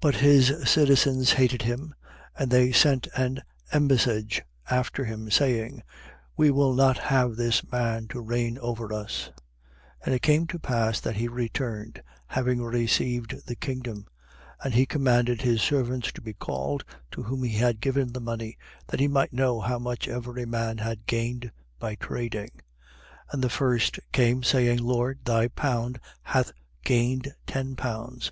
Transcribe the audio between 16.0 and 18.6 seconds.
to be called, to whom he had given the money,